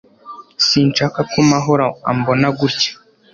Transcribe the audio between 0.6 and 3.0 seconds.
Sinshaka ko Mahoro ambona gutya